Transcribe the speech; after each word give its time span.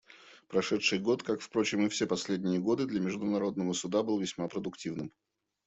Прошедший 0.47 0.97
год, 0.97 1.21
как, 1.21 1.41
впрочем, 1.41 1.85
и 1.85 1.87
все 1.89 2.07
последние 2.07 2.57
годы, 2.59 2.87
для 2.87 2.99
Международного 2.99 3.71
Суда 3.73 4.01
был 4.01 4.19
весьма 4.19 4.47
продуктивным. 4.47 5.11